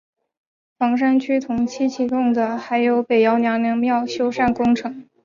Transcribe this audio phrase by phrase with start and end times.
[0.79, 5.07] 房山区同期启动的还有北窖娘娘庙修缮工程。